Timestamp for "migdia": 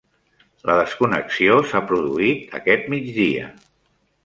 2.97-3.55